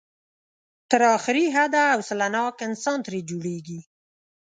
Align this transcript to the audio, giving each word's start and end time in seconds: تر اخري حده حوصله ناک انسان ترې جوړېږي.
تر 0.89 1.01
اخري 1.17 1.45
حده 1.55 1.81
حوصله 1.93 2.27
ناک 2.35 2.57
انسان 2.69 2.97
ترې 3.05 3.19
جوړېږي. 3.29 3.79